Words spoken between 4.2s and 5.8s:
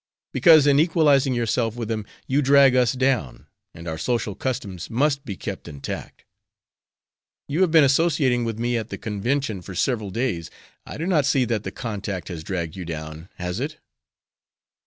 customs must be kept